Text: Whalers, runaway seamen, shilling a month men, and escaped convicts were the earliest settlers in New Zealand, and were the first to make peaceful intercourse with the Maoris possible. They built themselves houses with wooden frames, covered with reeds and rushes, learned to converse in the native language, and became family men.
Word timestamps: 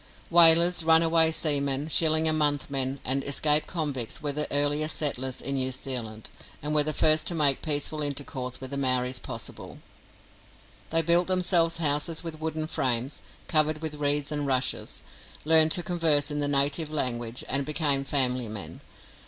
Whalers, 0.31 0.83
runaway 0.83 1.29
seamen, 1.29 1.87
shilling 1.87 2.27
a 2.27 2.33
month 2.33 2.71
men, 2.71 2.99
and 3.05 3.23
escaped 3.23 3.67
convicts 3.67 4.19
were 4.19 4.31
the 4.31 4.51
earliest 4.51 4.95
settlers 4.97 5.41
in 5.41 5.53
New 5.53 5.69
Zealand, 5.69 6.31
and 6.59 6.73
were 6.73 6.81
the 6.81 6.91
first 6.91 7.27
to 7.27 7.35
make 7.35 7.61
peaceful 7.61 8.01
intercourse 8.01 8.59
with 8.59 8.71
the 8.71 8.77
Maoris 8.77 9.19
possible. 9.19 9.77
They 10.89 11.03
built 11.03 11.27
themselves 11.27 11.77
houses 11.77 12.23
with 12.23 12.39
wooden 12.41 12.65
frames, 12.65 13.21
covered 13.47 13.83
with 13.83 13.93
reeds 13.93 14.31
and 14.31 14.47
rushes, 14.47 15.03
learned 15.45 15.71
to 15.73 15.83
converse 15.83 16.31
in 16.31 16.39
the 16.39 16.47
native 16.47 16.89
language, 16.89 17.43
and 17.47 17.63
became 17.63 18.03
family 18.03 18.47
men. 18.47 18.81